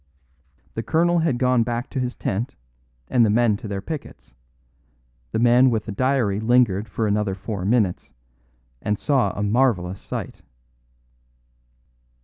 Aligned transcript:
The 0.73 0.81
colonel 0.81 1.19
had 1.19 1.37
gone 1.37 1.61
back 1.61 1.87
to 1.91 1.99
his 1.99 2.15
tent, 2.15 2.55
and 3.07 3.23
the 3.23 3.29
men 3.29 3.55
to 3.57 3.67
their 3.67 3.83
pickets; 3.83 4.33
the 5.31 5.37
man 5.37 5.69
with 5.69 5.85
the 5.85 5.91
diary 5.91 6.39
lingered 6.39 6.89
for 6.89 7.05
another 7.05 7.35
four 7.35 7.65
minutes, 7.65 8.11
and 8.81 8.97
saw 8.97 9.29
a 9.37 9.43
marvellous 9.43 10.01
sight. 10.01 10.41